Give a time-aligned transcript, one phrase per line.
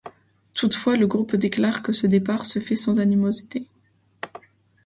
[0.55, 3.67] Toutefois le groupe déclare que ce départ se fait sans animosité.